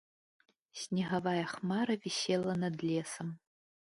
Снегавая 0.83 1.43
хмара 1.51 1.95
вісела 2.07 2.53
над 2.65 2.75
лесам. 2.87 3.27